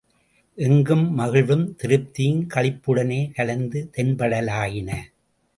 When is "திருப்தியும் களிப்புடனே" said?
1.81-3.21